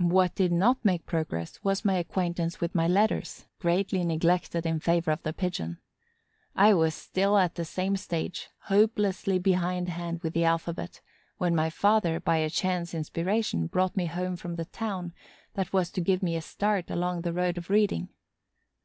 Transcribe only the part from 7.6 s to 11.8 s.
same stage, hopelessly behindhand with the alphabet, when my